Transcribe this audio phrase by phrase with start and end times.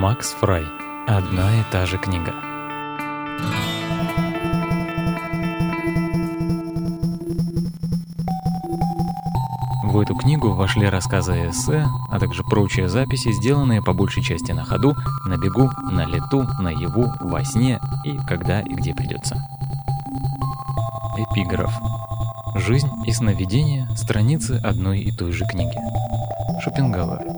[0.00, 0.64] Макс Фрай.
[1.06, 2.32] Одна и та же книга.
[9.84, 14.52] В эту книгу вошли рассказы и эссе, а также прочие записи, сделанные по большей части
[14.52, 14.96] на ходу,
[15.26, 19.36] на бегу, на лету, наяву, во сне и когда и где придется.
[21.18, 21.78] Эпиграф.
[22.54, 25.76] Жизнь и сновидения– страницы одной и той же книги.
[26.62, 27.29] Шопенгауэр.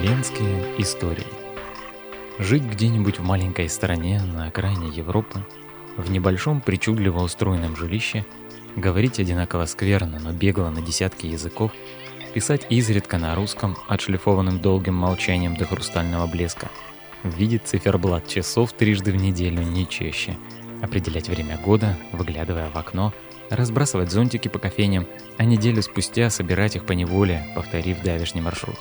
[0.00, 1.26] Веленские истории.
[2.38, 5.44] Жить где-нибудь в маленькой стране на окраине Европы,
[5.96, 8.24] в небольшом причудливо устроенном жилище,
[8.76, 11.72] говорить одинаково скверно, но бегло на десятки языков,
[12.32, 16.68] писать изредка на русском, отшлифованным долгим молчанием до хрустального блеска,
[17.24, 20.36] видеть циферблат часов трижды в неделю, не чаще,
[20.80, 23.12] определять время года, выглядывая в окно,
[23.50, 28.78] разбрасывать зонтики по кофейням, а неделю спустя собирать их по неволе, повторив давешний маршрут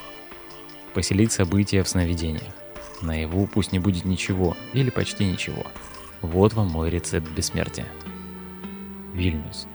[0.97, 2.55] поселить события в сновидениях.
[3.03, 5.61] Наяву пусть не будет ничего или почти ничего.
[6.23, 7.85] Вот вам мой рецепт бессмертия.
[9.13, 9.67] Вильнюс.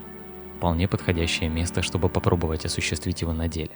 [0.57, 3.71] Вполне подходящее место, чтобы попробовать осуществить его на деле.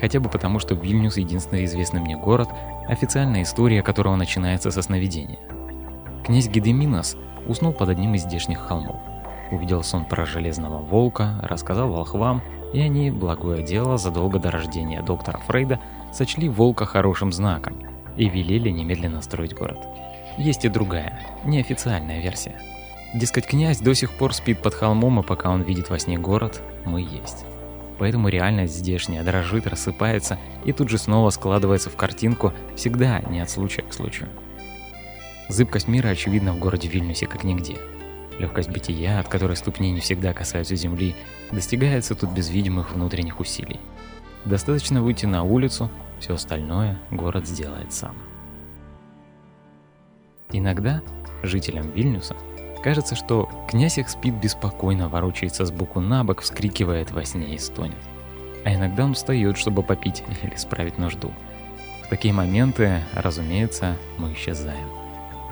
[0.00, 2.48] Хотя бы потому, что Вильнюс единственный известный мне город,
[2.86, 5.40] официальная история которого начинается со сновидения.
[6.24, 7.16] Князь Гедеминос
[7.48, 9.00] уснул под одним из здешних холмов.
[9.50, 12.40] Увидел сон про железного волка, рассказал волхвам,
[12.72, 15.80] и они, благое дело, задолго до рождения доктора Фрейда,
[16.16, 17.82] сочли волка хорошим знаком
[18.16, 19.78] и велели немедленно строить город.
[20.38, 22.60] Есть и другая, неофициальная версия.
[23.14, 26.60] Дескать, князь до сих пор спит под холмом, и пока он видит во сне город,
[26.84, 27.44] мы есть.
[27.98, 33.48] Поэтому реальность здешняя дрожит, рассыпается и тут же снова складывается в картинку, всегда не от
[33.48, 34.28] случая к случаю.
[35.48, 37.76] Зыбкость мира очевидна в городе Вильнюсе как нигде.
[38.38, 41.14] Легкость бытия, от которой ступни не всегда касаются земли,
[41.52, 43.80] достигается тут без видимых внутренних усилий.
[44.44, 45.90] Достаточно выйти на улицу,
[46.20, 48.14] все остальное город сделает сам.
[50.50, 51.02] Иногда
[51.42, 52.36] жителям Вильнюса
[52.82, 57.58] кажется, что князь их спит беспокойно, ворочается с боку на бок, вскрикивает во сне и
[57.58, 57.96] стонет.
[58.64, 61.32] А иногда он встает, чтобы попить или справить нужду.
[62.04, 64.88] В такие моменты, разумеется, мы исчезаем.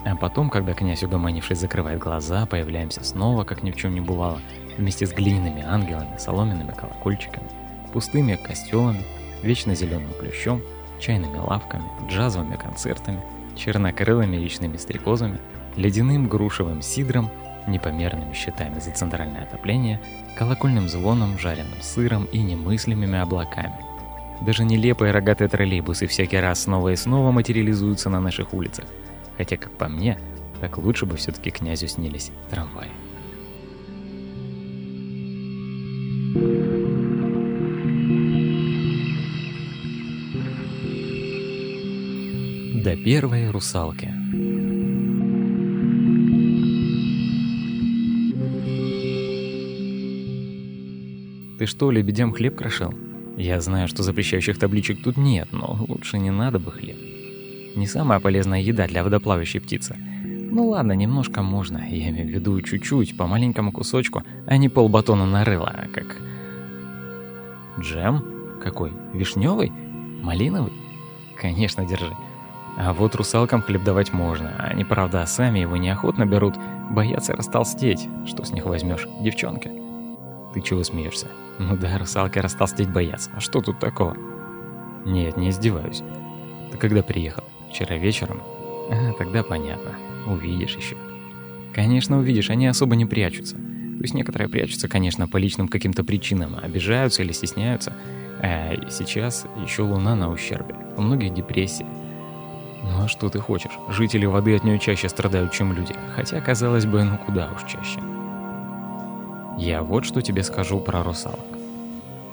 [0.04, 4.38] А потом, когда князь, угомонившись, закрывает глаза, появляемся снова, как ни в чем не бывало,
[4.76, 7.48] вместе с глиняными ангелами, соломенными колокольчиками,
[7.92, 9.02] пустыми костелами
[9.44, 10.62] вечно зеленым плющом,
[10.98, 13.22] чайными лавками, джазовыми концертами,
[13.56, 15.38] чернокрылыми речными стрекозами,
[15.76, 17.30] ледяным грушевым сидром,
[17.66, 20.00] непомерными счетами за центральное отопление,
[20.36, 23.76] колокольным звоном, жареным сыром и немыслимыми облаками.
[24.40, 28.86] Даже нелепые рогатые троллейбусы всякий раз снова и снова материализуются на наших улицах.
[29.38, 30.18] Хотя, как по мне,
[30.60, 32.88] так лучше бы все-таки князю снились трамваи.
[43.04, 44.10] Первой русалки.
[51.58, 52.94] Ты что, лебедям хлеб крошил?
[53.36, 56.96] Я знаю, что запрещающих табличек тут нет, но лучше не надо бы хлеб.
[57.76, 59.96] Не самая полезная еда для водоплавающей птицы.
[60.24, 65.26] Ну ладно, немножко можно, я имею в виду чуть-чуть, по маленькому кусочку, а не полбатона
[65.26, 66.16] нарыла, как...
[67.78, 68.24] Джем?
[68.62, 68.92] Какой?
[69.12, 69.70] Вишневый?
[70.22, 70.72] Малиновый?
[71.36, 72.14] Конечно, держи.
[72.76, 74.56] А вот русалкам хлеб давать можно.
[74.58, 76.54] Они, правда, сами его неохотно берут,
[76.90, 78.08] боятся растолстеть.
[78.26, 79.70] Что с них возьмешь, девчонка?
[80.52, 81.28] Ты чего смеешься?
[81.58, 83.30] Ну да, русалки растолстеть боятся.
[83.34, 84.16] А что тут такого?
[85.04, 86.02] Нет, не издеваюсь.
[86.72, 87.44] Ты когда приехал?
[87.70, 88.42] Вчера вечером?
[88.90, 89.92] А, тогда понятно.
[90.26, 90.96] Увидишь еще.
[91.74, 93.56] Конечно, увидишь, они особо не прячутся.
[93.56, 97.92] То есть некоторые прячутся, конечно, по личным каким-то причинам, обижаются или стесняются.
[98.42, 100.74] А сейчас еще луна на ущербе.
[100.96, 101.86] У многих депрессия.
[102.84, 103.72] Ну а что ты хочешь?
[103.88, 105.94] Жители воды от нее чаще страдают, чем люди.
[106.14, 108.00] Хотя, казалось бы, ну куда уж чаще.
[109.58, 111.40] Я вот что тебе скажу про русалок.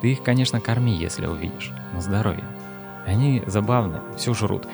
[0.00, 1.72] Ты их, конечно, корми, если увидишь.
[1.94, 2.44] На здоровье.
[3.06, 4.66] Они забавны, все жрут.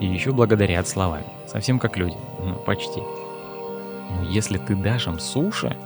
[0.00, 1.26] И еще благодарят словами.
[1.46, 2.16] Совсем как люди.
[2.40, 3.00] Ну, почти.
[3.00, 5.76] Но если ты дашь им суши...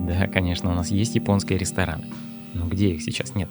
[0.00, 2.06] Да, конечно, у нас есть японские рестораны.
[2.54, 3.48] Но где их сейчас нет?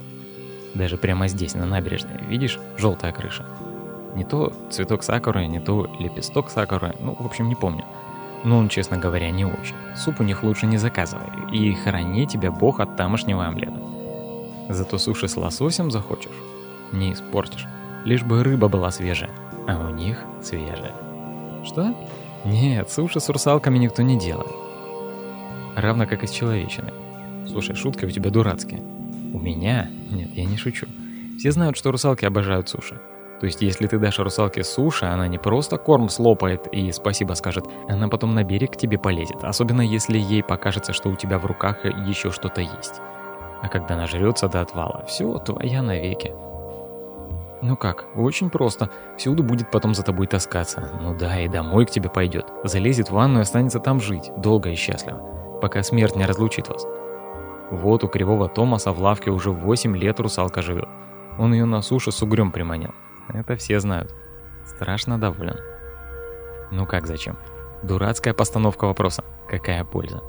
[0.73, 2.21] Даже прямо здесь, на набережной.
[2.27, 3.45] Видишь, желтая крыша.
[4.15, 7.83] Не то цветок сакуры, не то лепесток сакуры, ну, в общем, не помню.
[8.45, 9.75] Но он, честно говоря, не очень.
[9.95, 13.79] Суп у них лучше не заказывай, и храни тебя бог от тамошнего омлета.
[14.69, 16.31] Зато суши с лососем захочешь,
[16.91, 17.67] не испортишь.
[18.05, 19.31] Лишь бы рыба была свежая,
[19.67, 20.93] а у них свежая.
[21.65, 21.93] Что?
[22.45, 24.51] Нет, суши с русалками никто не делает.
[25.75, 26.93] равно как и с человечиной.
[27.47, 28.81] Слушай, шутки у тебя дурацкие.
[29.33, 29.89] У меня?
[30.11, 30.87] Нет, я не шучу.
[31.37, 33.01] Все знают, что русалки обожают суши.
[33.39, 37.65] То есть, если ты дашь русалке суши, она не просто корм слопает и спасибо скажет,
[37.89, 41.45] она потом на берег к тебе полезет, особенно если ей покажется, что у тебя в
[41.45, 43.01] руках еще что-то есть.
[43.61, 46.33] А когда нажрется до отвала, все, твоя навеки.
[47.61, 48.89] Ну как, очень просто.
[49.17, 50.91] Всюду будет потом за тобой таскаться.
[51.01, 52.45] Ну да, и домой к тебе пойдет.
[52.63, 56.85] Залезет в ванну и останется там жить, долго и счастливо, пока смерть не разлучит вас.
[57.71, 60.87] Вот у кривого Томаса в лавке уже 8 лет русалка живет.
[61.39, 62.91] Он ее на суше с угрём приманил.
[63.33, 64.13] Это все знают.
[64.65, 65.59] Страшно доволен.
[66.71, 67.37] Ну как зачем?
[67.83, 69.23] Дурацкая постановка вопроса.
[69.47, 70.21] Какая польза?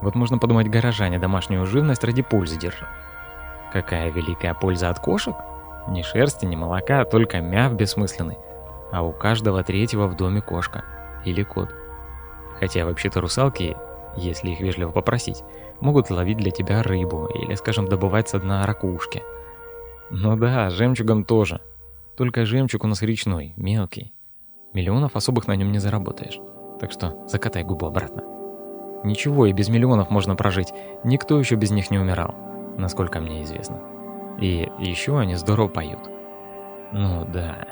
[0.00, 2.88] Вот можно подумать, горожане домашнюю живность ради пользы держат.
[3.72, 5.34] Какая великая польза от кошек?
[5.88, 8.38] Ни шерсти, ни молока, только мяв бессмысленный.
[8.92, 10.84] А у каждого третьего в доме кошка.
[11.24, 11.68] Или кот.
[12.58, 13.76] Хотя вообще-то русалки,
[14.16, 15.42] если их вежливо попросить,
[15.80, 19.22] могут ловить для тебя рыбу или, скажем, добывать со дна ракушки.
[20.10, 21.60] Ну да, жемчугом тоже.
[22.18, 24.12] Только жемчуг у нас речной, мелкий.
[24.72, 26.40] Миллионов особых на нем не заработаешь.
[26.80, 28.24] Так что закатай губу обратно.
[29.04, 30.72] Ничего, и без миллионов можно прожить.
[31.04, 32.34] Никто еще без них не умирал,
[32.76, 33.80] насколько мне известно.
[34.40, 36.00] И еще они здорово поют.
[36.90, 37.68] Ну да.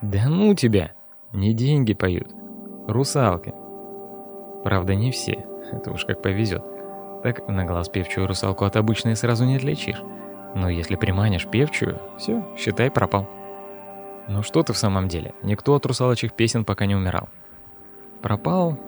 [0.00, 0.92] Да ну тебя!
[1.32, 2.28] Не деньги поют.
[2.86, 3.52] Русалки.
[4.62, 5.44] Правда, не все.
[5.72, 6.62] Это уж как повезет.
[7.24, 10.00] Так на глаз певчую русалку от обычной сразу не отличишь.
[10.54, 13.28] Но если приманишь певчую, все, считай, пропал.
[14.28, 15.34] Ну что ты в самом деле?
[15.42, 17.28] Никто от русалочьих песен пока не умирал.
[18.22, 18.78] Пропал?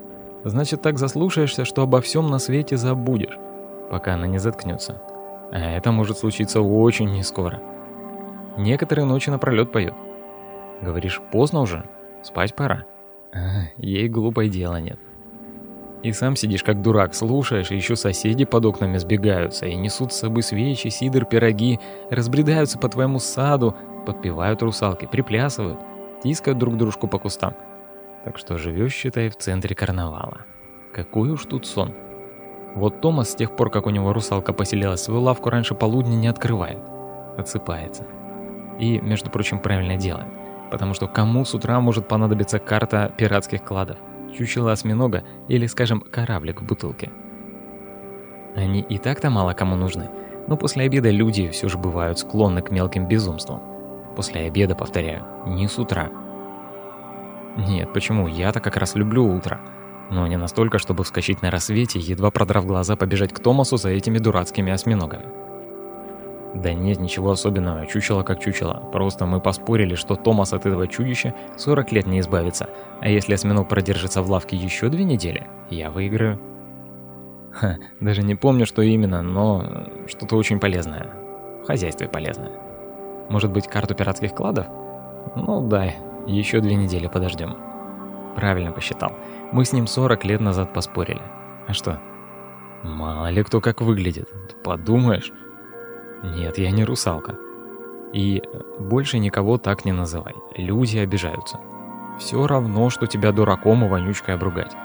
[0.45, 3.39] Значит, так заслушаешься, что обо всем на свете забудешь,
[3.91, 5.03] пока она не заткнется.
[5.53, 7.61] А это может случиться очень нескоро.
[8.57, 9.95] Некоторые ночи напролет поют.
[10.83, 11.85] Говоришь, поздно уже?
[12.23, 12.85] Спать пора.
[13.33, 14.99] А, ей глупое дела нет.
[16.03, 20.19] И сам сидишь как дурак, слушаешь, и еще соседи под окнами сбегаются и несут с
[20.19, 21.79] собой свечи, сидр, пироги,
[22.11, 23.77] разбредаются по твоему саду,
[24.07, 25.79] подпевают русалки, приплясывают,
[26.23, 27.55] тискают друг дружку по кустам.
[28.25, 30.47] Так что живешь, считай, в центре карнавала.
[30.95, 31.95] Какой уж тут сон.
[32.75, 36.29] Вот Томас с тех пор, как у него русалка поселилась, свою лавку раньше полудня не
[36.29, 36.79] открывает.
[37.37, 38.07] Отсыпается.
[38.79, 40.29] И, между прочим, правильно делает.
[40.71, 43.99] Потому что кому с утра может понадобиться карта пиратских кладов?
[44.37, 47.11] Чучело осьминога или, скажем, кораблик в бутылке.
[48.57, 50.11] Они и так-то мало кому нужны,
[50.49, 53.63] но после обеда люди все же бывают склонны к мелким безумствам.
[54.17, 56.11] После обеда, повторяю, не с утра.
[57.57, 58.27] Нет, почему?
[58.27, 59.61] Я-то как раз люблю утро.
[60.11, 64.19] Но не настолько, чтобы вскочить на рассвете, едва продрав глаза, побежать к Томасу за этими
[64.19, 65.40] дурацкими осьминогами.
[66.55, 68.83] Да нет, ничего особенного, чучело как чучело.
[68.93, 72.69] Просто мы поспорили, что Томас от этого чудища 40 лет не избавится.
[73.01, 76.41] А если осьминог продержится в лавке еще две недели, я выиграю.
[77.53, 81.11] Ха, даже не помню, что именно, но что-то очень полезное.
[81.63, 82.53] В хозяйстве полезное.
[83.29, 84.67] Может быть, карту пиратских кладов?
[85.37, 85.97] Ну дай,
[86.27, 87.57] еще две недели подождем.
[88.35, 89.13] Правильно посчитал.
[89.53, 91.23] Мы с ним 40 лет назад поспорили.
[91.67, 92.01] А что?
[92.83, 94.29] Мало ли кто как выглядит.
[94.65, 95.33] Подумаешь.
[96.23, 97.37] Нет, я не русалка.
[98.13, 98.43] И
[98.79, 100.35] больше никого так не называй.
[100.57, 101.59] Люди обижаются.
[102.19, 104.77] Все равно, что тебя дураком и вонючкой обругать.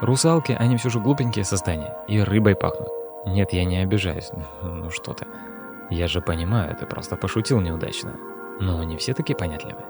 [0.00, 2.88] Русалки, они все же глупенькие создания, и рыбой пахнут.
[3.26, 4.30] Нет, я не обижаюсь.
[4.62, 5.26] Ну что ты.
[5.90, 8.14] Я же понимаю, ты просто пошутил неудачно.
[8.60, 9.84] Но не все такие понятливые.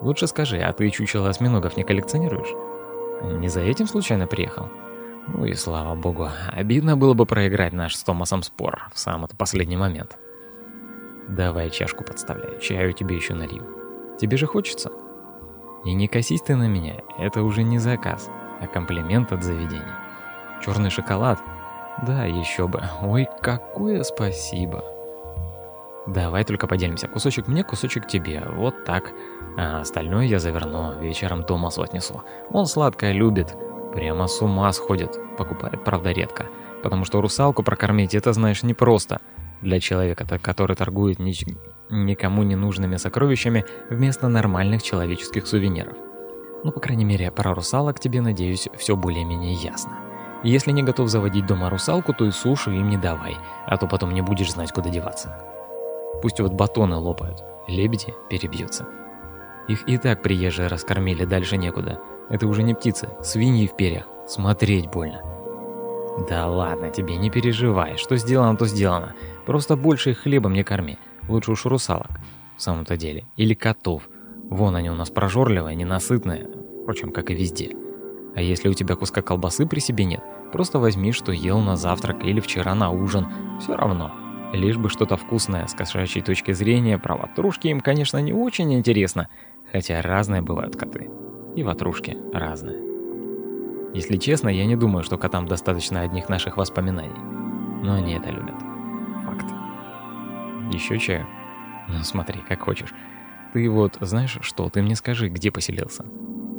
[0.00, 2.54] Лучше скажи, а ты чучело осьминогов не коллекционируешь?
[3.22, 4.68] Не за этим случайно приехал?
[5.28, 9.76] Ну и слава богу, обидно было бы проиграть наш с Томасом спор в самый последний
[9.76, 10.16] момент.
[11.28, 13.64] Давай чашку подставляй, чаю тебе еще налью.
[14.18, 14.90] Тебе же хочется?
[15.84, 19.98] И не косись ты на меня, это уже не заказ, а комплимент от заведения.
[20.64, 21.40] Черный шоколад?
[22.06, 22.82] Да, еще бы.
[23.02, 24.84] Ой, какое спасибо.
[26.06, 27.08] Давай только поделимся.
[27.08, 28.42] Кусочек мне, кусочек тебе.
[28.56, 29.12] Вот так.
[29.56, 30.98] А остальное я заверну.
[31.00, 32.22] Вечером Томасу отнесу.
[32.50, 33.54] Он сладкое любит.
[33.92, 35.18] Прямо с ума сходит.
[35.36, 36.46] Покупает, правда, редко.
[36.82, 39.20] Потому что русалку прокормить, это, знаешь, непросто.
[39.62, 41.18] Для человека, который торгует
[41.88, 45.94] никому не нужными сокровищами вместо нормальных человеческих сувениров.
[46.64, 49.98] Ну, по крайней мере, про русалок тебе, надеюсь, все более-менее ясно.
[50.44, 54.12] Если не готов заводить дома русалку, то и сушу им не давай, а то потом
[54.12, 55.40] не будешь знать, куда деваться.
[56.20, 58.86] Пусть вот батоны лопают, лебеди перебьются.
[59.68, 62.00] Их и так приезжие раскормили, дальше некуда.
[62.28, 64.04] Это уже не птицы, свиньи в перьях.
[64.26, 65.22] Смотреть больно.
[66.28, 67.96] Да ладно тебе, не переживай.
[67.96, 69.14] Что сделано, то сделано.
[69.46, 70.98] Просто больше их хлебом не корми.
[71.28, 72.10] Лучше уж русалок.
[72.56, 73.26] В самом-то деле.
[73.36, 74.08] Или котов.
[74.50, 76.48] Вон они у нас прожорливые, ненасытные.
[76.82, 77.74] Впрочем, как и везде.
[78.34, 80.22] А если у тебя куска колбасы при себе нет,
[80.52, 83.26] Просто возьми, что ел на завтрак или вчера на ужин.
[83.58, 84.12] Все равно.
[84.52, 89.28] Лишь бы что-то вкусное, с кошачьей точки зрения, про ватрушки им, конечно, не очень интересно,
[89.72, 91.10] хотя разные бывают коты.
[91.56, 92.76] И ватрушки разные.
[93.94, 97.18] Если честно, я не думаю, что котам достаточно одних наших воспоминаний.
[97.82, 98.71] Но они это любят.
[100.72, 101.26] Еще чаю?
[101.88, 102.94] Ну смотри, как хочешь.
[103.52, 106.04] Ты вот, знаешь что, ты мне скажи, где поселился?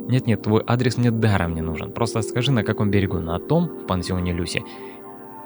[0.07, 1.91] Нет-нет, твой адрес мне даром не нужен.
[1.91, 4.63] Просто скажи, на каком берегу, на том, в пансионе Люси.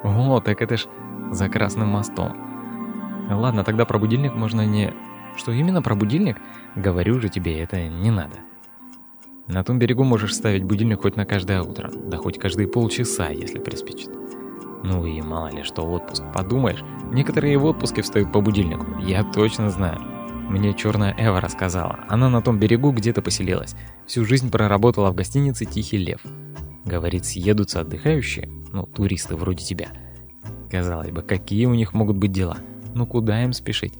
[0.03, 0.87] О, так это ж
[1.31, 2.35] за Красным мостом.
[3.29, 4.93] Ладно, тогда про будильник можно не...
[5.37, 6.37] Что именно про будильник?
[6.75, 8.37] Говорю же тебе, это не надо.
[9.47, 13.59] На том берегу можешь ставить будильник хоть на каждое утро, да хоть каждые полчаса, если
[13.59, 14.09] приспичит.
[14.83, 16.23] Ну и мало ли что отпуск.
[16.33, 19.99] Подумаешь, некоторые в отпуске встают по будильнику, я точно знаю.
[20.49, 21.99] Мне черная Эва рассказала.
[22.07, 23.75] Она на том берегу где-то поселилась.
[24.05, 26.21] Всю жизнь проработала в гостинице «Тихий лев».
[26.85, 29.87] Говорит, съедутся отдыхающие, ну, туристы вроде тебя.
[30.71, 32.57] Казалось бы, какие у них могут быть дела?
[32.95, 33.93] Ну, куда им спешить?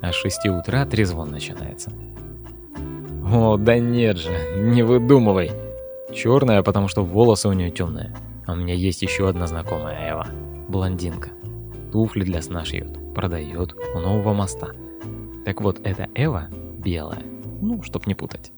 [0.00, 1.92] А с шести утра трезвон начинается.
[3.24, 5.52] О, да нет же, не выдумывай.
[6.14, 8.14] Черная, потому что волосы у нее темные.
[8.46, 10.26] А у меня есть еще одна знакомая Эва.
[10.68, 11.30] Блондинка.
[11.92, 13.14] Туфли для сна шьет.
[13.14, 14.68] Продает у нового моста.
[15.44, 17.22] Так вот, эта Эва белая.
[17.60, 18.52] Ну, чтоб не путать.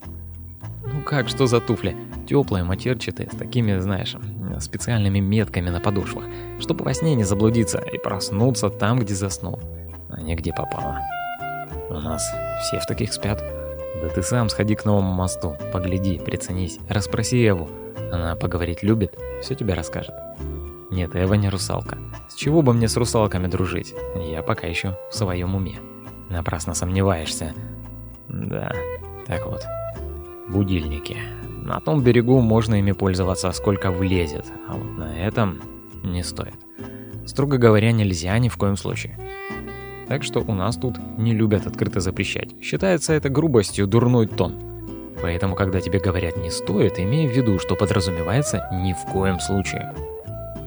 [0.85, 1.97] Ну как, что за туфли?
[2.29, 4.17] Теплые, матерчатые, с такими, знаешь,
[4.61, 6.25] специальными метками на подошвах,
[6.61, 9.61] чтобы во сне не заблудиться и проснуться там, где заснул,
[10.09, 11.01] а не где попало.
[11.91, 12.23] У нас
[12.63, 13.43] все в таких спят.
[14.05, 17.71] Да ты сам сходи к новому мосту, погляди, приценись, расспроси Эву.
[18.13, 20.15] Она поговорить любит, все тебе расскажет.
[20.91, 21.97] Нет, Эва не русалка.
[22.29, 23.95] С чего бы мне с русалками дружить?
[24.15, 25.79] Я пока еще в своем уме.
[26.29, 27.55] Напрасно сомневаешься.
[28.29, 28.75] Да,
[29.27, 29.63] так вот.
[30.49, 31.17] Будильники.
[31.63, 35.63] На том берегу можно ими пользоваться сколько влезет, а вот на этом
[36.03, 36.59] не стоит.
[37.25, 39.19] Строго говоря, нельзя ни в коем случае.
[40.09, 42.51] Так что у нас тут не любят открыто запрещать.
[42.63, 44.55] Считается это грубостью, дурной тон.
[45.23, 49.95] Поэтому, когда тебе говорят «не стоит», имей в виду, что подразумевается «ни в коем случае».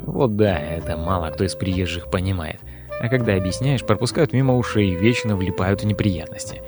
[0.05, 2.59] Вот да, это мало кто из приезжих понимает–
[2.99, 6.61] а когда объясняешь, пропускают мимо ушей и вечно влипают в неприятности.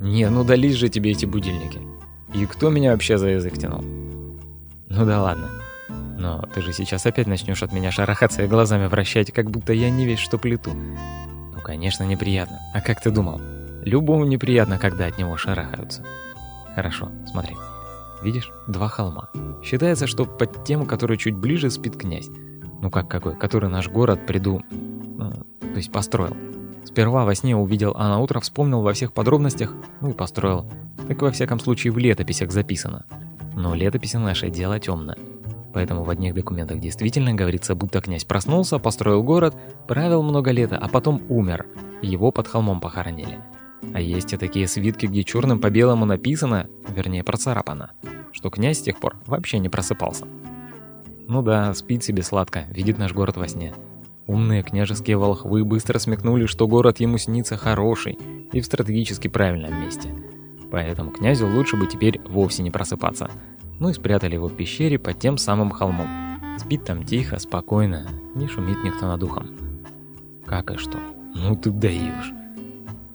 [0.00, 1.78] Не, ну дались же тебе эти будильники.
[2.34, 3.82] И кто меня вообще за язык тянул?
[3.82, 5.48] Ну да ладно.
[6.18, 9.90] Но ты же сейчас опять начнешь от меня шарахаться и глазами вращать, как будто я
[9.90, 10.72] не весь что плету.
[11.72, 12.60] Ну, конечно, неприятно.
[12.74, 13.40] А как ты думал?
[13.82, 16.04] Любому неприятно, когда от него шарахаются.
[16.74, 17.56] Хорошо, смотри.
[18.22, 19.30] Видишь, два холма.
[19.64, 22.28] Считается, что под тем, который чуть ближе, спит князь.
[22.82, 23.36] Ну как какой?
[23.36, 24.62] Который наш город приду
[25.72, 26.36] то есть построил.
[26.84, 30.66] Сперва во сне увидел, а на утро вспомнил во всех подробностях, ну и построил.
[31.08, 33.06] Так во всяком случае в летописях записано.
[33.56, 35.16] Но летописи наше дело темное.
[35.72, 39.56] Поэтому в одних документах действительно говорится, будто князь проснулся, построил город,
[39.88, 41.66] правил много лет, а потом умер.
[42.02, 43.38] Его под холмом похоронили.
[43.94, 47.92] А есть и такие свитки, где черным по белому написано, вернее процарапано,
[48.32, 50.26] что князь с тех пор вообще не просыпался.
[51.26, 53.74] Ну да, спит себе сладко, видит наш город во сне.
[54.26, 58.18] Умные княжеские волхвы быстро смекнули, что город ему снится хороший
[58.52, 60.10] и в стратегически правильном месте.
[60.70, 63.30] Поэтому князю лучше бы теперь вовсе не просыпаться.
[63.82, 66.06] Ну и спрятали его в пещере под тем самым холмом.
[66.56, 69.56] Спит там тихо, спокойно, не шумит никто над ухом.
[70.46, 70.98] Как и что?
[71.34, 72.32] Ну ты даешь.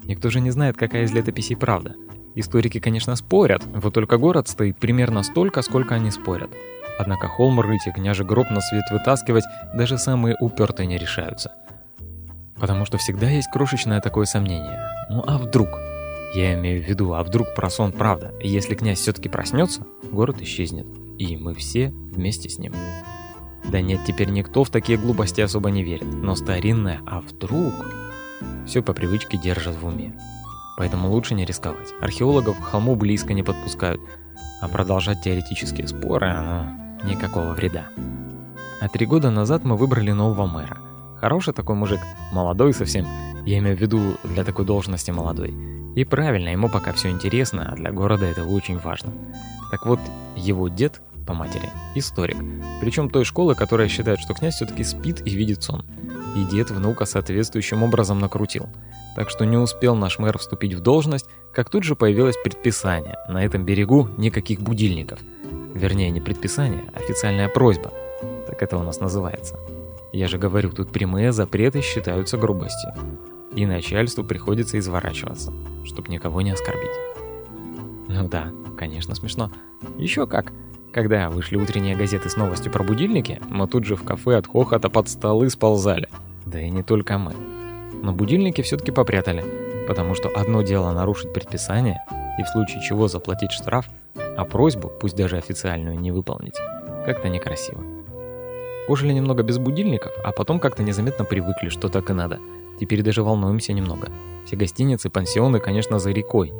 [0.03, 1.95] Никто же не знает, какая из летописей правда.
[2.35, 6.49] Историки, конечно, спорят, вот только город стоит примерно столько, сколько они спорят.
[6.99, 11.53] Однако холм рыть и княже гроб на свет вытаскивать даже самые упертые не решаются.
[12.59, 14.81] Потому что всегда есть крошечное такое сомнение.
[15.09, 15.69] Ну а вдруг?
[16.35, 18.33] Я имею в виду, а вдруг про сон правда?
[18.41, 20.87] Если князь все-таки проснется, город исчезнет.
[21.17, 22.73] И мы все вместе с ним.
[23.65, 26.05] Да нет, теперь никто в такие глупости особо не верит.
[26.05, 27.73] Но старинное «а вдруг?»
[28.65, 30.13] все по привычке держат в уме.
[30.77, 31.93] Поэтому лучше не рисковать.
[32.01, 34.01] Археологов к холму близко не подпускают.
[34.61, 37.87] А продолжать теоретические споры, ну, никакого вреда.
[38.79, 40.77] А три года назад мы выбрали нового мэра.
[41.17, 41.99] Хороший такой мужик,
[42.31, 43.07] молодой совсем,
[43.45, 45.76] я имею в виду для такой должности молодой.
[45.97, 49.11] И правильно, ему пока все интересно, а для города это очень важно.
[49.71, 49.99] Так вот,
[50.35, 52.37] его дед по матери историк,
[52.79, 55.85] причем той школы, которая считает, что князь все-таки спит и видит сон.
[56.35, 58.69] И дед внука соответствующим образом накрутил.
[59.15, 63.15] Так что не успел наш мэр вступить в должность, как тут же появилось предписание.
[63.27, 65.19] На этом берегу никаких будильников–
[65.77, 67.93] Вернее, не предписание, а официальная просьба.
[68.47, 69.59] Так это у нас называется.
[70.11, 72.93] Я же говорю, тут прямые запреты считаются грубостью.
[73.57, 75.51] И начальству приходится изворачиваться,
[75.83, 76.91] чтобы никого не оскорбить.
[78.07, 79.51] Ну да, конечно, смешно.
[79.97, 80.53] Еще как.
[80.93, 84.91] Когда вышли утренние газеты с новостью про будильники, мы тут же в кафе от хохота
[84.91, 86.07] под столы сползали.
[86.45, 87.33] Да и не только мы.
[88.03, 89.43] Но будильники все-таки попрятали,
[89.87, 91.97] потому что одно дело нарушить предписание
[92.37, 93.87] и в случае чего заплатить штраф,
[94.37, 96.59] а просьбу, пусть даже официальную, не выполнить.
[97.07, 97.83] Как-то некрасиво.
[98.87, 102.39] Пожили немного без будильников, а потом как-то незаметно привыкли, что так и надо.
[102.79, 104.09] Теперь даже волнуемся немного.
[104.45, 106.53] Все гостиницы, пансионы, конечно, за рекой.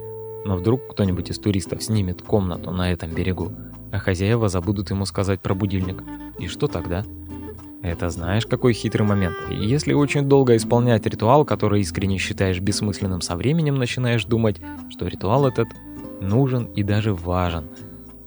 [0.45, 3.51] Но вдруг кто-нибудь из туристов снимет комнату на этом берегу,
[3.91, 6.03] а хозяева забудут ему сказать про будильник.
[6.39, 7.05] И что тогда?
[7.83, 9.35] Это знаешь, какой хитрый момент.
[9.49, 14.59] Если очень долго исполнять ритуал, который искренне считаешь бессмысленным, со временем начинаешь думать,
[14.89, 15.67] что ритуал этот
[16.19, 17.69] нужен и даже важен.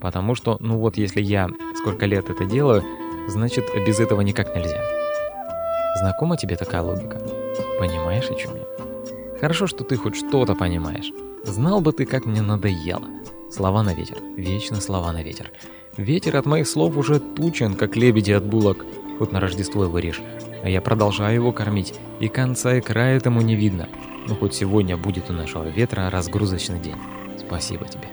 [0.01, 2.83] Потому что, ну вот если я сколько лет это делаю,
[3.29, 4.83] значит без этого никак нельзя.
[5.99, 7.40] Знакома тебе такая логика?
[7.79, 8.67] Понимаешь, о чем я?
[9.41, 11.13] Хорошо, что ты хоть что-то понимаешь.
[11.45, 13.09] Знал бы ты, как мне надоело.
[13.51, 15.51] Слова на ветер, вечно слова на ветер.
[15.97, 18.85] Ветер от моих слов уже тучен, как лебеди от булок
[19.19, 20.23] хоть на Рождество его режь.
[20.63, 23.87] А я продолжаю его кормить, и конца и края этому не видно.
[24.27, 26.97] Ну хоть сегодня будет у нашего ветра разгрузочный день.
[27.39, 28.09] Спасибо тебе.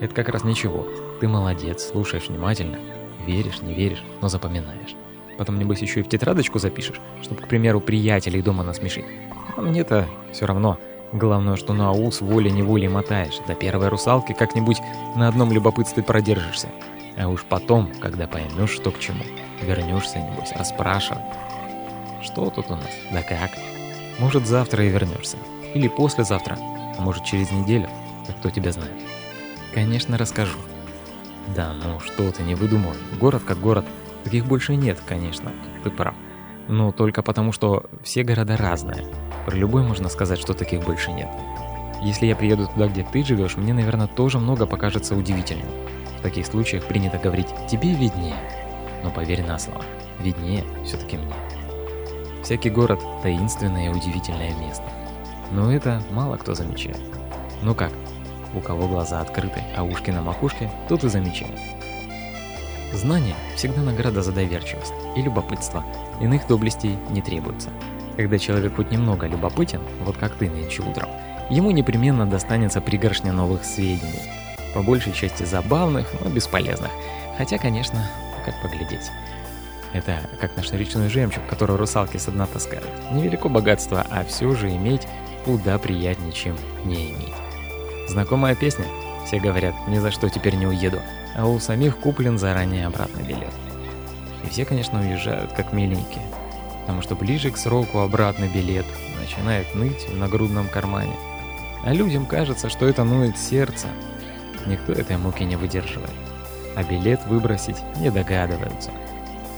[0.00, 0.86] Это как раз ничего.
[1.20, 2.78] Ты молодец, слушаешь внимательно.
[3.26, 4.94] Веришь, не веришь, но запоминаешь.
[5.38, 9.04] Потом, небось, еще и в тетрадочку запишешь, чтобы, к примеру, приятелей дома насмешить.
[9.56, 10.78] А мне-то все равно.
[11.12, 13.38] Главное, что на ус волей-неволей мотаешь.
[13.46, 14.78] До первой русалки как-нибудь
[15.16, 16.68] на одном любопытстве продержишься.
[17.16, 19.24] А уж потом, когда поймешь, что к чему,
[19.62, 21.22] вернешься, небось, расспрашивать.
[22.22, 22.90] Что тут у нас?
[23.12, 23.50] Да как?
[24.18, 25.36] Может, завтра и вернешься.
[25.72, 26.58] Или послезавтра.
[26.98, 27.88] А может, через неделю.
[28.26, 28.92] Да кто тебя знает.
[29.72, 30.58] Конечно, расскажу.
[31.54, 32.96] Да, ну что ты, не выдумывай.
[33.20, 33.86] Город как город.
[34.24, 35.52] Таких больше нет, конечно.
[35.84, 36.14] Ты прав.
[36.68, 39.06] Но только потому, что все города разные.
[39.46, 41.28] Про любой можно сказать, что таких больше нет.
[42.02, 45.66] Если я приеду туда, где ты живешь, мне, наверное, тоже много покажется удивительным.
[46.18, 48.36] В таких случаях принято говорить «тебе виднее».
[49.02, 49.82] Но поверь на слово,
[50.20, 51.34] виднее все-таки мне.
[52.42, 54.84] Всякий город– таинственное и удивительное место.
[55.50, 57.00] Но это мало кто замечает.
[57.62, 57.92] Ну как,
[58.54, 61.58] у кого глаза открыты, а ушки на макушке, тот и замечает.
[62.92, 65.84] Знание– всегда награда за доверчивость и любопытство.
[66.20, 67.70] Иных доблестей не требуется.
[68.16, 71.10] Когда человек хоть немного любопытен, вот как ты нынче утром,
[71.50, 74.30] ему непременно достанется пригоршня новых сведений–
[74.74, 76.90] по большей части забавных, но бесполезных.
[77.36, 78.08] Хотя, конечно,
[78.44, 79.10] как поглядеть.
[79.92, 82.86] Это как наш речной жемчуг, который русалки со дна таскают.
[83.10, 85.06] Невелико богатство, а все же иметь
[85.44, 87.34] куда приятнее, чем не иметь.
[88.08, 88.84] Знакомая песня?
[89.26, 91.00] Все говорят, ни за что теперь не уеду,
[91.38, 93.54] а у самих куплен заранее обратный билет.
[94.44, 96.26] И все, конечно, уезжают как миленькие,
[96.82, 98.84] потому что ближе к сроку обратный билет
[99.18, 101.16] начинает ныть в нагрудном кармане.
[101.84, 103.86] А людям кажется, что это ноет сердце,
[104.68, 106.10] Никто этой муки не выдерживает.
[106.76, 108.90] А билет выбросить не догадываются.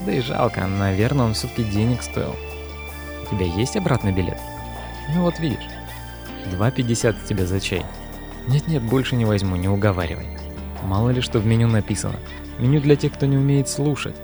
[0.05, 2.35] Да и жалко, наверное, он все-таки денег стоил.
[3.23, 4.39] У тебя есть обратный билет?
[5.13, 5.67] Ну вот видишь.
[6.51, 7.85] 2,50 тебе за чай.
[8.47, 10.27] Нет-нет, больше не возьму, не уговаривай.
[10.83, 12.19] Мало ли что в меню написано.
[12.59, 14.15] Меню для тех, кто не умеет слушать.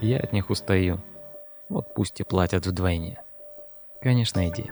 [0.00, 1.00] Я от них устаю.
[1.68, 3.20] Вот пусть и платят вдвойне.
[4.02, 4.66] Конечно, иди.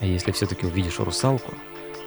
[0.00, 1.52] А если все-таки увидишь русалку,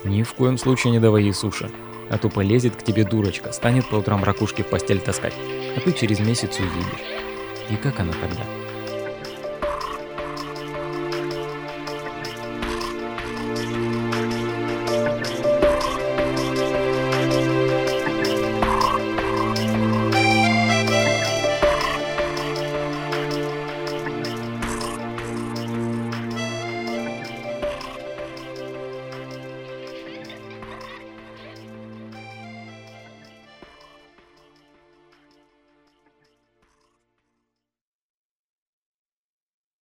[0.04, 1.70] ни в коем случае не давай ей суши
[2.10, 5.36] а то полезет к тебе дурочка, станет по утрам ракушки в постель таскать,
[5.78, 7.06] а ты через месяц увидишь.
[7.70, 8.44] И как она тогда?